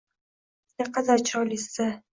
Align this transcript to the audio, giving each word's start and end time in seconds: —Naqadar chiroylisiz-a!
—Naqadar 0.83 1.27
chiroylisiz-a! 1.31 1.91